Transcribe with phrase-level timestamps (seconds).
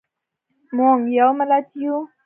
[0.75, 1.97] موږ یو ملت یو.